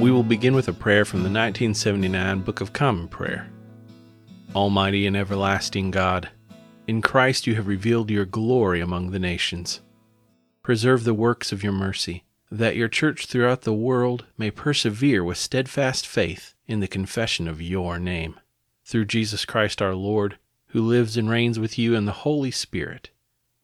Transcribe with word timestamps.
We 0.00 0.12
will 0.12 0.22
begin 0.22 0.54
with 0.54 0.68
a 0.68 0.72
prayer 0.72 1.04
from 1.04 1.20
the 1.20 1.24
1979 1.24 2.42
Book 2.42 2.60
of 2.60 2.72
Common 2.72 3.08
Prayer. 3.08 3.50
Almighty 4.54 5.08
and 5.08 5.16
everlasting 5.16 5.90
God, 5.90 6.28
in 6.86 7.02
Christ 7.02 7.48
you 7.48 7.56
have 7.56 7.66
revealed 7.66 8.08
your 8.08 8.24
glory 8.24 8.80
among 8.80 9.10
the 9.10 9.18
nations. 9.18 9.80
Preserve 10.62 11.02
the 11.02 11.14
works 11.14 11.50
of 11.50 11.64
your 11.64 11.72
mercy, 11.72 12.22
that 12.48 12.76
your 12.76 12.86
church 12.86 13.26
throughout 13.26 13.62
the 13.62 13.72
world 13.72 14.24
may 14.36 14.52
persevere 14.52 15.24
with 15.24 15.36
steadfast 15.36 16.06
faith 16.06 16.54
in 16.68 16.78
the 16.78 16.86
confession 16.86 17.48
of 17.48 17.60
your 17.60 17.98
name. 17.98 18.38
Through 18.84 19.06
Jesus 19.06 19.44
Christ 19.44 19.82
our 19.82 19.96
Lord, 19.96 20.38
who 20.68 20.80
lives 20.80 21.16
and 21.16 21.28
reigns 21.28 21.58
with 21.58 21.76
you 21.76 21.96
in 21.96 22.04
the 22.04 22.12
Holy 22.12 22.52
Spirit, 22.52 23.10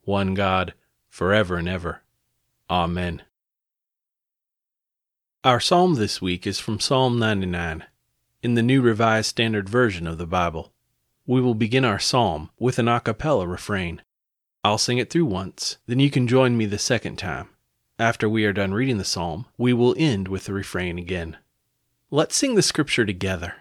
one 0.02 0.34
God, 0.34 0.74
forever 1.08 1.58
and 1.58 1.68
ever. 1.68 2.02
Amen. 2.68 3.22
Our 5.44 5.60
psalm 5.60 5.96
this 5.96 6.22
week 6.22 6.46
is 6.46 6.58
from 6.58 6.80
Psalm 6.80 7.18
99 7.18 7.84
in 8.42 8.54
the 8.54 8.62
New 8.62 8.80
Revised 8.80 9.28
Standard 9.28 9.68
Version 9.68 10.06
of 10.06 10.16
the 10.16 10.26
Bible. 10.26 10.72
We 11.26 11.42
will 11.42 11.54
begin 11.54 11.84
our 11.84 11.98
psalm 11.98 12.48
with 12.58 12.78
an 12.78 12.88
a 12.88 12.98
cappella 12.98 13.46
refrain. 13.46 14.00
I'll 14.64 14.78
sing 14.78 14.96
it 14.96 15.10
through 15.10 15.26
once, 15.26 15.76
then 15.86 16.00
you 16.00 16.10
can 16.10 16.26
join 16.26 16.56
me 16.56 16.64
the 16.64 16.78
second 16.78 17.16
time. 17.16 17.50
After 17.98 18.26
we 18.26 18.46
are 18.46 18.54
done 18.54 18.72
reading 18.72 18.96
the 18.96 19.04
psalm, 19.04 19.44
we 19.58 19.74
will 19.74 19.94
end 19.98 20.28
with 20.28 20.46
the 20.46 20.54
refrain 20.54 20.96
again. 20.96 21.36
Let's 22.10 22.36
sing 22.36 22.54
the 22.54 22.62
scripture 22.62 23.04
together. 23.04 23.56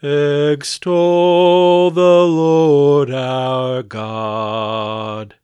Extol 0.00 1.90
the 1.90 2.24
Lord 2.24 3.10
our 3.10 3.82
God. 3.82 5.34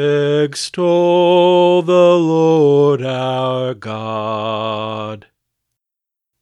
Extol 0.00 1.82
the 1.82 1.92
Lord 1.92 3.02
our 3.02 3.74
God. 3.74 5.26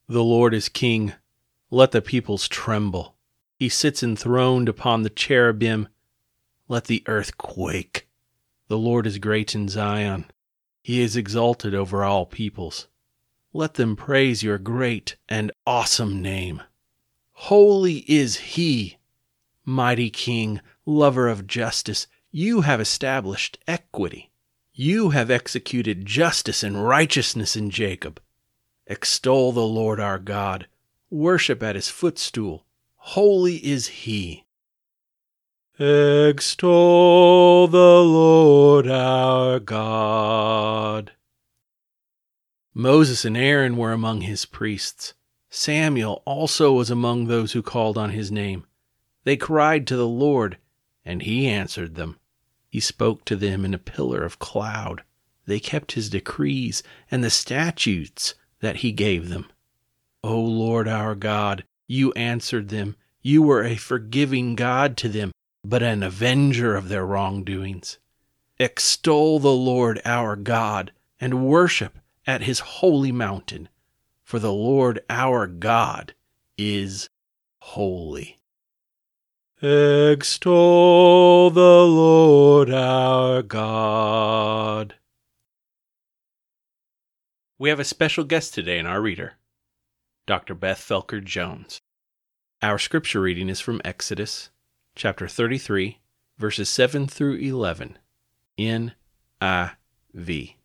The 0.06 0.22
Lord 0.22 0.52
is 0.52 0.68
King. 0.68 1.14
Let 1.70 1.92
the 1.92 2.02
peoples 2.02 2.48
tremble. 2.48 3.14
He 3.58 3.70
sits 3.70 4.02
enthroned 4.02 4.68
upon 4.68 5.04
the 5.04 5.08
cherubim. 5.10 5.88
Let 6.68 6.84
the 6.84 7.02
earth 7.06 7.38
quake. 7.38 8.06
The 8.68 8.76
Lord 8.76 9.06
is 9.06 9.16
great 9.16 9.54
in 9.54 9.70
Zion. 9.70 10.26
He 10.82 11.00
is 11.00 11.16
exalted 11.16 11.74
over 11.74 12.04
all 12.04 12.26
peoples. 12.26 12.88
Let 13.54 13.74
them 13.74 13.96
praise 13.96 14.42
your 14.42 14.58
great 14.58 15.16
and 15.30 15.50
awesome 15.66 16.20
name. 16.20 16.60
Holy 17.32 18.04
is 18.06 18.36
He. 18.36 18.98
Mighty 19.64 20.10
King, 20.10 20.60
lover 20.84 21.26
of 21.26 21.46
justice, 21.46 22.06
you 22.30 22.62
have 22.62 22.80
established 22.80 23.58
equity. 23.66 24.30
You 24.72 25.10
have 25.10 25.30
executed 25.30 26.06
justice 26.06 26.62
and 26.62 26.86
righteousness 26.86 27.56
in 27.56 27.70
Jacob. 27.70 28.20
Extol 28.86 29.52
the 29.52 29.66
Lord 29.66 29.98
our 30.00 30.18
God 30.18 30.66
worship 31.10 31.62
at 31.62 31.76
his 31.76 31.88
footstool. 31.88 32.66
Holy 32.96 33.56
is 33.56 33.86
he. 33.88 34.44
Extol 35.78 37.68
the 37.68 38.02
Lord 38.02 38.88
our 38.88 39.60
God. 39.60 41.12
Moses 42.74 43.24
and 43.24 43.36
Aaron 43.36 43.76
were 43.76 43.92
among 43.92 44.22
his 44.22 44.44
priests. 44.46 45.14
Samuel 45.48 46.22
also 46.24 46.72
was 46.72 46.90
among 46.90 47.26
those 47.26 47.52
who 47.52 47.62
called 47.62 47.96
on 47.96 48.10
his 48.10 48.30
name. 48.30 48.66
They 49.24 49.36
cried 49.36 49.86
to 49.86 49.96
the 49.96 50.08
Lord, 50.08 50.58
and 51.04 51.22
he 51.22 51.46
answered 51.46 51.94
them. 51.94 52.18
He 52.76 52.80
spoke 52.80 53.24
to 53.24 53.36
them 53.36 53.64
in 53.64 53.72
a 53.72 53.78
pillar 53.78 54.22
of 54.22 54.38
cloud. 54.38 55.02
They 55.46 55.60
kept 55.60 55.92
his 55.92 56.10
decrees 56.10 56.82
and 57.10 57.24
the 57.24 57.30
statutes 57.30 58.34
that 58.60 58.76
he 58.76 58.92
gave 58.92 59.30
them. 59.30 59.48
O 60.22 60.38
Lord 60.38 60.86
our 60.86 61.14
God, 61.14 61.64
you 61.86 62.12
answered 62.12 62.68
them. 62.68 62.96
You 63.22 63.40
were 63.40 63.64
a 63.64 63.76
forgiving 63.76 64.56
God 64.56 64.98
to 64.98 65.08
them, 65.08 65.32
but 65.64 65.82
an 65.82 66.02
avenger 66.02 66.76
of 66.76 66.90
their 66.90 67.06
wrongdoings. 67.06 67.96
Extol 68.58 69.38
the 69.38 69.54
Lord 69.54 70.02
our 70.04 70.36
God, 70.36 70.92
and 71.18 71.46
worship 71.46 71.98
at 72.26 72.42
his 72.42 72.58
holy 72.58 73.10
mountain, 73.10 73.70
for 74.22 74.38
the 74.38 74.52
Lord 74.52 75.00
our 75.08 75.46
God 75.46 76.12
is 76.58 77.08
holy. 77.56 78.35
Extol 79.62 81.48
the 81.50 81.60
Lord 81.60 82.70
our 82.70 83.40
God. 83.40 84.96
We 87.58 87.70
have 87.70 87.80
a 87.80 87.84
special 87.84 88.24
guest 88.24 88.52
today 88.52 88.78
in 88.78 88.84
our 88.84 89.00
reader. 89.00 89.36
Dr. 90.26 90.54
Beth 90.54 90.78
Felker 90.78 91.24
Jones. 91.24 91.80
Our 92.60 92.78
scripture 92.78 93.22
reading 93.22 93.48
is 93.48 93.58
from 93.58 93.80
Exodus 93.82 94.50
chapter 94.94 95.26
33, 95.26 96.00
verses 96.36 96.68
7 96.68 97.06
through 97.06 97.36
11, 97.36 97.96
in 98.58 98.92
NIV 99.40 100.56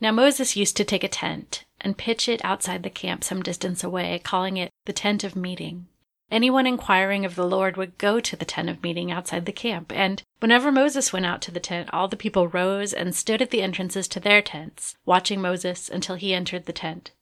Now 0.00 0.12
Moses 0.12 0.56
used 0.56 0.78
to 0.78 0.84
take 0.84 1.04
a 1.04 1.08
tent 1.08 1.66
and 1.82 1.98
pitch 1.98 2.30
it 2.30 2.42
outside 2.42 2.82
the 2.82 2.88
camp 2.88 3.22
some 3.22 3.42
distance 3.42 3.84
away, 3.84 4.22
calling 4.24 4.56
it 4.56 4.70
the 4.86 4.94
tent 4.94 5.22
of 5.22 5.36
meeting. 5.36 5.88
Anyone 6.30 6.66
inquiring 6.66 7.24
of 7.24 7.36
the 7.36 7.46
Lord 7.46 7.76
would 7.76 7.98
go 7.98 8.18
to 8.18 8.36
the 8.36 8.44
tent 8.44 8.68
of 8.68 8.82
meeting 8.82 9.12
outside 9.12 9.46
the 9.46 9.52
camp, 9.52 9.92
and 9.92 10.22
whenever 10.40 10.72
Moses 10.72 11.12
went 11.12 11.24
out 11.24 11.40
to 11.42 11.52
the 11.52 11.60
tent, 11.60 11.88
all 11.92 12.08
the 12.08 12.16
people 12.16 12.48
rose 12.48 12.92
and 12.92 13.14
stood 13.14 13.40
at 13.40 13.50
the 13.50 13.62
entrances 13.62 14.08
to 14.08 14.20
their 14.20 14.42
tents, 14.42 14.96
watching 15.04 15.40
Moses 15.40 15.88
until 15.88 16.16
he 16.16 16.34
entered 16.34 16.66
the 16.66 16.72
tent. 16.72 17.12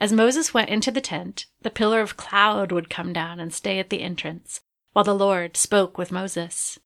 As 0.00 0.12
Moses 0.12 0.52
went 0.52 0.70
into 0.70 0.90
the 0.90 1.00
tent, 1.00 1.46
the 1.62 1.70
pillar 1.70 2.00
of 2.00 2.16
cloud 2.16 2.72
would 2.72 2.90
come 2.90 3.12
down 3.12 3.38
and 3.38 3.54
stay 3.54 3.78
at 3.78 3.90
the 3.90 4.02
entrance, 4.02 4.60
while 4.92 5.04
the 5.04 5.14
Lord 5.14 5.56
spoke 5.56 5.96
with 5.96 6.10
Moses. 6.10 6.78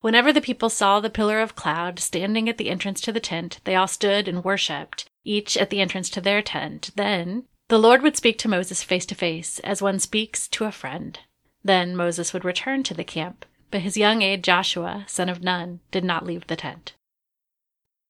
Whenever 0.00 0.32
the 0.32 0.40
people 0.40 0.70
saw 0.70 1.00
the 1.00 1.10
pillar 1.10 1.40
of 1.40 1.56
cloud 1.56 1.98
standing 1.98 2.48
at 2.48 2.58
the 2.58 2.70
entrance 2.70 3.00
to 3.00 3.12
the 3.12 3.18
tent, 3.20 3.60
they 3.64 3.74
all 3.74 3.88
stood 3.88 4.28
and 4.28 4.44
worshipped, 4.44 5.10
each 5.24 5.56
at 5.56 5.70
the 5.70 5.80
entrance 5.80 6.08
to 6.10 6.20
their 6.20 6.42
tent. 6.42 6.90
Then 6.94 7.44
the 7.68 7.78
Lord 7.78 8.02
would 8.02 8.16
speak 8.16 8.38
to 8.38 8.48
Moses 8.48 8.82
face 8.82 9.06
to 9.06 9.14
face, 9.14 9.58
as 9.60 9.82
one 9.82 9.98
speaks 9.98 10.46
to 10.48 10.64
a 10.64 10.72
friend. 10.72 11.18
Then 11.64 11.96
Moses 11.96 12.32
would 12.32 12.44
return 12.44 12.84
to 12.84 12.94
the 12.94 13.02
camp, 13.02 13.44
but 13.72 13.80
his 13.80 13.96
young 13.96 14.22
aide 14.22 14.44
Joshua, 14.44 15.04
son 15.08 15.28
of 15.28 15.42
Nun, 15.42 15.80
did 15.90 16.04
not 16.04 16.24
leave 16.24 16.46
the 16.46 16.54
tent. 16.54 16.94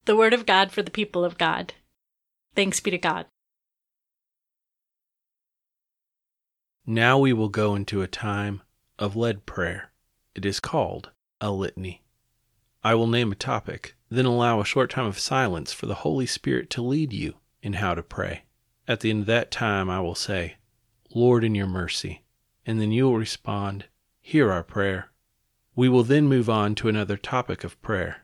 The 0.04 0.16
word 0.16 0.34
of 0.34 0.44
God 0.44 0.72
for 0.72 0.82
the 0.82 0.90
people 0.90 1.24
of 1.24 1.38
God. 1.38 1.72
Thanks 2.54 2.80
be 2.80 2.90
to 2.90 2.98
God. 2.98 3.26
Now 6.84 7.18
we 7.18 7.32
will 7.32 7.48
go 7.48 7.74
into 7.74 8.02
a 8.02 8.06
time 8.06 8.62
of 8.98 9.16
led 9.16 9.46
prayer. 9.46 9.90
It 10.34 10.44
is 10.44 10.60
called 10.60 11.10
a 11.40 11.50
litany. 11.50 12.02
I 12.84 12.94
will 12.94 13.08
name 13.08 13.32
a 13.32 13.34
topic, 13.34 13.96
then 14.10 14.26
allow 14.26 14.60
a 14.60 14.66
short 14.66 14.90
time 14.90 15.06
of 15.06 15.18
silence 15.18 15.72
for 15.72 15.86
the 15.86 15.94
Holy 15.94 16.26
Spirit 16.26 16.68
to 16.70 16.82
lead 16.82 17.12
you 17.12 17.34
in 17.62 17.72
how 17.72 17.94
to 17.94 18.02
pray. 18.02 18.44
At 18.88 19.00
the 19.00 19.10
end 19.10 19.20
of 19.20 19.26
that 19.26 19.50
time, 19.50 19.90
I 19.90 20.00
will 20.00 20.14
say, 20.14 20.56
Lord, 21.12 21.42
in 21.42 21.54
your 21.54 21.66
mercy, 21.66 22.22
and 22.64 22.80
then 22.80 22.92
you 22.92 23.04
will 23.04 23.18
respond, 23.18 23.86
Hear 24.20 24.50
our 24.52 24.62
prayer. 24.62 25.10
We 25.74 25.88
will 25.88 26.02
then 26.02 26.26
move 26.26 26.48
on 26.48 26.74
to 26.76 26.88
another 26.88 27.16
topic 27.16 27.64
of 27.64 27.80
prayer. 27.82 28.22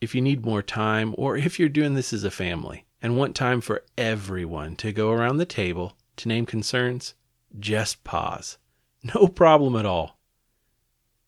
If 0.00 0.14
you 0.14 0.20
need 0.20 0.44
more 0.44 0.62
time, 0.62 1.14
or 1.18 1.36
if 1.36 1.58
you're 1.58 1.68
doing 1.68 1.94
this 1.94 2.12
as 2.12 2.24
a 2.24 2.30
family 2.30 2.86
and 3.02 3.16
want 3.16 3.34
time 3.36 3.60
for 3.60 3.84
everyone 3.96 4.76
to 4.76 4.92
go 4.92 5.10
around 5.10 5.36
the 5.36 5.46
table 5.46 5.96
to 6.16 6.28
name 6.28 6.46
concerns, 6.46 7.14
just 7.58 8.04
pause. 8.04 8.58
No 9.14 9.28
problem 9.28 9.76
at 9.76 9.86
all. 9.86 10.18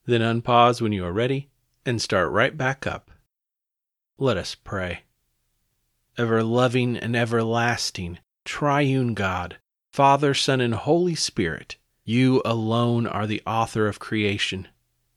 Then 0.05 0.21
unpause 0.21 0.83
when 0.83 0.93
you 0.93 1.07
are 1.07 1.13
ready 1.13 1.49
and 1.87 2.03
start 2.03 2.31
right 2.31 2.55
back 2.55 2.87
up. 2.87 3.11
Let 4.19 4.37
us 4.37 4.55
pray. 4.55 5.05
Ever 6.19 6.43
loving 6.43 6.99
and 6.99 7.17
everlasting, 7.17 8.19
triune 8.45 9.15
God, 9.15 9.59
Father, 9.93 10.35
Son, 10.35 10.61
and 10.61 10.75
Holy 10.75 11.15
Spirit, 11.15 11.77
You 12.05 12.43
alone 12.45 13.07
are 13.07 13.27
the 13.27 13.43
author 13.47 13.87
of 13.87 13.99
creation. 13.99 14.69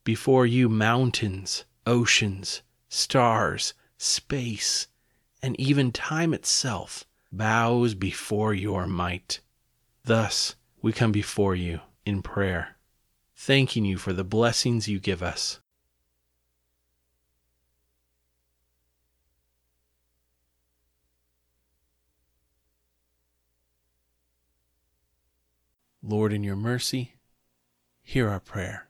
Before 0.03 0.45
you, 0.45 0.69
mountains, 0.69 1.65
oceans, 1.87 2.61
stars, 2.89 3.73
space, 3.97 4.87
and 5.41 5.59
even 5.59 5.91
time 5.91 6.33
itself 6.33 7.05
bows 7.31 7.93
before 7.93 8.53
your 8.53 8.87
might. 8.87 9.39
Thus, 10.03 10.55
we 10.81 10.93
come 10.93 11.11
before 11.11 11.55
you 11.55 11.81
in 12.05 12.21
prayer, 12.21 12.77
thanking 13.35 13.85
you 13.85 13.97
for 13.97 14.13
the 14.13 14.23
blessings 14.23 14.87
you 14.87 14.99
give 14.99 15.23
us. 15.23 15.59
Lord, 26.07 26.31
in 26.31 26.43
your 26.43 26.55
mercy, 26.55 27.15
hear 28.03 28.29
our 28.29 28.39
prayer. 28.39 28.89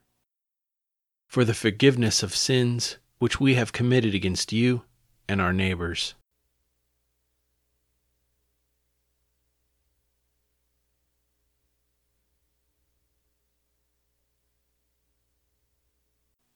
For 1.27 1.45
the 1.45 1.53
forgiveness 1.53 2.21
of 2.21 2.35
sins 2.35 2.97
which 3.19 3.39
we 3.39 3.53
have 3.55 3.71
committed 3.71 4.13
against 4.13 4.51
you 4.51 4.81
and 5.25 5.39
our 5.39 5.53
neighbors. 5.53 6.13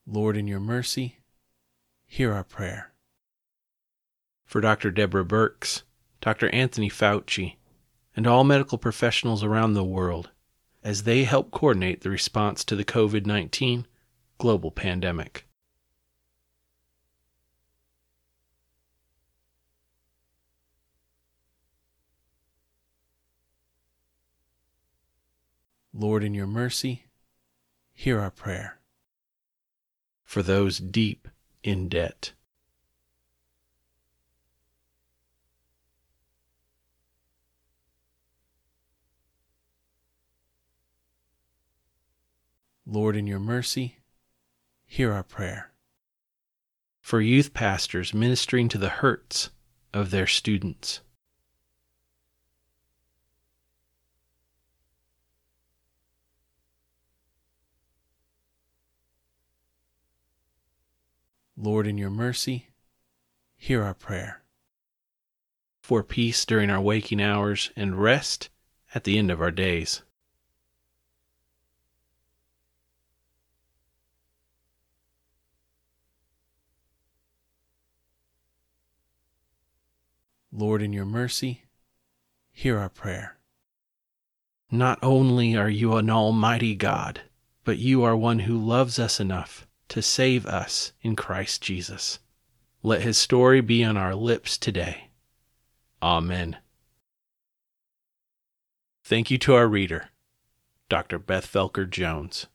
Lord, 0.06 0.36
in 0.36 0.46
your 0.46 0.60
mercy, 0.60 1.20
hear 2.06 2.34
our 2.34 2.44
prayer. 2.44 2.92
For 4.44 4.60
Dr. 4.60 4.92
Deborah 4.92 5.24
Birx, 5.24 5.84
Dr. 6.20 6.50
Anthony 6.50 6.90
Fauci, 6.90 7.56
and 8.14 8.28
all 8.28 8.44
medical 8.44 8.78
professionals 8.78 9.42
around 9.42 9.74
the 9.74 9.86
world 9.86 10.32
as 10.84 11.04
they 11.04 11.24
help 11.24 11.52
coordinate 11.52 12.02
the 12.02 12.10
response 12.10 12.64
to 12.64 12.76
the 12.76 12.86
COVID 12.86 13.26
19 13.26 13.86
global 14.38 14.72
pandemic. 14.72 15.46
Lord, 25.94 26.24
in 26.24 26.34
your 26.34 26.48
mercy, 26.48 27.08
hear 27.94 28.22
our 28.22 28.32
prayer. 28.32 28.80
For 30.24 30.42
those 30.42 30.78
deep 30.78 31.28
in 31.62 31.90
debt. 31.90 32.32
Lord, 42.92 43.16
in 43.16 43.28
your 43.28 43.40
mercy, 43.40 44.00
hear 44.84 45.14
our 45.14 45.22
prayer. 45.22 45.72
For 47.02 47.22
youth 47.22 47.54
pastors 47.54 48.16
ministering 48.16 48.68
to 48.70 48.80
the 48.80 48.90
hurts 48.90 49.52
of 49.94 50.10
their 50.10 50.26
students. 50.26 51.02
Lord, 61.56 61.86
in 61.86 62.00
your 62.00 62.10
mercy, 62.10 62.70
hear 63.56 63.84
our 63.84 63.94
prayer. 63.94 64.42
For 65.84 66.02
peace 66.02 66.44
during 66.44 66.72
our 66.72 66.82
waking 66.82 67.22
hours 67.22 67.70
and 67.76 68.02
rest 68.02 68.50
at 68.96 69.04
the 69.04 69.20
end 69.20 69.30
of 69.30 69.42
our 69.42 69.52
days. 69.52 70.02
Lord, 80.60 80.82
in 80.82 80.92
your 80.92 81.06
mercy, 81.06 81.64
hear 82.52 82.78
our 82.78 82.90
prayer. 82.90 83.38
Not 84.70 85.00
only 85.02 85.56
are 85.56 85.70
you 85.70 85.96
an 85.96 86.10
almighty 86.10 86.76
God, 86.76 87.22
but 87.64 87.78
you 87.78 88.04
are 88.04 88.16
one 88.18 88.40
who 88.40 88.58
loves 88.58 89.00
us 89.00 89.22
enough 89.22 89.66
to 89.88 90.02
save 90.02 90.46
us 90.46 90.92
in 91.02 91.16
Christ 91.16 91.62
Jesus. 91.62 92.20
Let 92.84 93.04
his 93.04 93.18
story 93.18 93.62
be 93.62 93.86
on 93.86 93.96
our 93.96 94.14
lips 94.14 94.58
today. 94.58 95.12
Amen. 96.04 96.58
Thank 99.06 99.32
you 99.32 99.38
to 99.38 99.56
our 99.56 99.68
reader, 99.68 100.10
Dr. 100.90 101.20
Beth 101.20 101.48
Felker 101.48 101.90
Jones. 101.90 102.48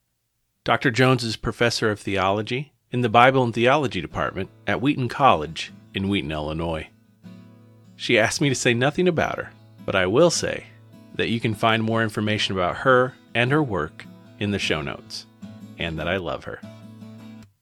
Dr. 0.62 0.90
Jones 0.90 1.24
is 1.24 1.36
professor 1.36 1.90
of 1.90 2.00
theology 2.00 2.74
in 2.90 3.00
the 3.00 3.08
Bible 3.08 3.42
and 3.42 3.54
Theology 3.54 4.02
Department 4.02 4.50
at 4.66 4.82
Wheaton 4.82 5.08
College 5.08 5.72
in 5.94 6.10
Wheaton, 6.10 6.30
Illinois. 6.30 6.88
She 7.96 8.18
asked 8.18 8.40
me 8.40 8.48
to 8.48 8.54
say 8.54 8.74
nothing 8.74 9.08
about 9.08 9.38
her, 9.38 9.50
but 9.84 9.94
I 9.94 10.06
will 10.06 10.30
say 10.30 10.66
that 11.14 11.28
you 11.28 11.40
can 11.40 11.54
find 11.54 11.82
more 11.82 12.02
information 12.02 12.54
about 12.54 12.78
her 12.78 13.14
and 13.34 13.52
her 13.52 13.62
work 13.62 14.04
in 14.38 14.50
the 14.50 14.58
show 14.58 14.82
notes, 14.82 15.26
and 15.78 15.98
that 15.98 16.08
I 16.08 16.16
love 16.16 16.44
her. 16.44 16.60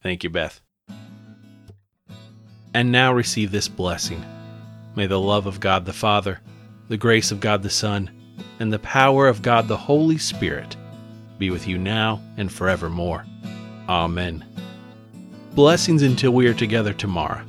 Thank 0.02 0.24
you, 0.24 0.30
Beth. 0.30 0.60
And 2.74 2.90
now 2.90 3.12
receive 3.12 3.52
this 3.52 3.68
blessing. 3.68 4.24
May 4.96 5.06
the 5.06 5.20
love 5.20 5.46
of 5.46 5.60
God 5.60 5.84
the 5.84 5.92
Father, 5.92 6.40
the 6.88 6.96
grace 6.96 7.30
of 7.30 7.40
God 7.40 7.62
the 7.62 7.70
Son, 7.70 8.10
and 8.58 8.72
the 8.72 8.78
power 8.78 9.28
of 9.28 9.42
God 9.42 9.68
the 9.68 9.76
Holy 9.76 10.18
Spirit 10.18 10.76
be 11.38 11.50
with 11.50 11.66
you 11.66 11.76
now 11.76 12.22
and 12.36 12.50
forevermore. 12.50 13.26
Amen. 13.88 14.44
Blessings 15.54 16.02
until 16.02 16.30
we 16.30 16.46
are 16.46 16.54
together 16.54 16.94
tomorrow. 16.94 17.44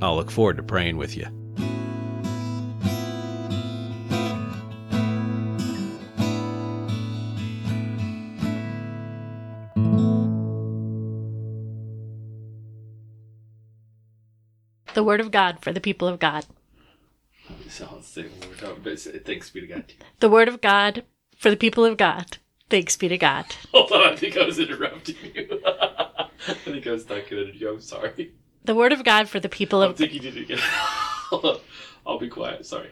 I'll 0.00 0.16
look 0.16 0.30
forward 0.30 0.56
to 0.58 0.62
praying 0.62 0.96
with 0.96 1.16
you. 1.16 1.26
The 15.02 15.06
word 15.06 15.20
of 15.20 15.32
God 15.32 15.58
for 15.60 15.72
the 15.72 15.80
people 15.80 16.06
of 16.06 16.20
God. 16.20 16.46
So 17.68 17.88
I'll 17.90 18.02
say 18.02 18.22
one 18.22 18.50
more 18.50 18.56
time, 18.56 18.80
but 18.84 19.00
thanks 19.26 19.50
be 19.50 19.60
to 19.60 19.66
God. 19.66 19.92
The 20.20 20.28
word 20.28 20.46
of 20.46 20.60
God 20.60 21.02
for 21.36 21.50
the 21.50 21.56
people 21.56 21.84
of 21.84 21.96
God. 21.96 22.38
Thanks 22.70 22.96
be 22.96 23.08
to 23.08 23.18
God. 23.18 23.46
Hold 23.72 23.90
on, 23.90 24.12
I 24.12 24.14
think 24.14 24.36
I 24.36 24.46
was 24.46 24.60
interrupting 24.60 25.16
you. 25.34 25.60
I 25.66 26.28
think 26.38 26.86
I 26.86 26.92
was 26.92 27.04
talking 27.04 27.24
to 27.30 27.52
you. 27.52 27.70
I'm 27.70 27.80
sorry. 27.80 28.30
The 28.64 28.76
word 28.76 28.92
of 28.92 29.02
God 29.02 29.28
for 29.28 29.40
the 29.40 29.48
people 29.48 29.82
I 29.82 29.86
of 29.86 29.96
think 29.96 30.14
you 30.14 30.20
did 30.20 30.36
it 30.36 30.42
again. 30.42 30.58
Hold 30.62 31.44
on. 31.46 31.60
I'll 32.06 32.20
be 32.20 32.28
quiet. 32.28 32.64
Sorry. 32.64 32.90